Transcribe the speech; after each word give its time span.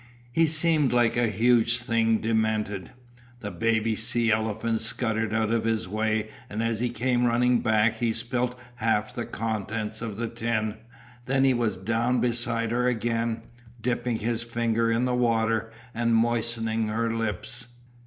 He 0.31 0.47
seemed 0.47 0.93
like 0.93 1.15
a 1.15 1.27
huge 1.27 1.77
thing 1.77 2.17
demented. 2.17 2.89
The 3.41 3.51
baby 3.51 3.95
sea 3.95 4.31
elephants 4.31 4.83
scuttered 4.83 5.31
out 5.31 5.51
of 5.51 5.63
his 5.63 5.87
way 5.87 6.29
and 6.49 6.63
as 6.63 6.79
he 6.79 6.89
came 6.89 7.25
running 7.27 7.59
back 7.59 7.97
he 7.97 8.11
spilt 8.11 8.59
half 8.77 9.13
the 9.13 9.27
contents 9.27 10.01
of 10.01 10.17
the 10.17 10.27
tin. 10.27 10.77
Then 11.27 11.43
he 11.43 11.53
was 11.53 11.77
down 11.77 12.19
beside 12.19 12.71
her 12.71 12.87
again, 12.87 13.43
dipping 13.79 14.17
his 14.17 14.41
finger 14.41 14.91
in 14.91 15.05
the 15.05 15.13
water 15.13 15.71
and 15.93 16.15
moistening 16.15 16.87
her 16.87 17.13
lips. 17.15 17.67